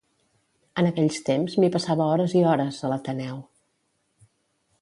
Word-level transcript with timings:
En 0.81 0.87
aquells 0.89 1.19
temps 1.27 1.57
m'hi 1.65 1.69
passava 1.77 2.09
hores 2.15 2.35
i 2.39 2.43
hores, 2.53 2.83
a 2.89 2.93
l'Ateneu. 2.95 3.41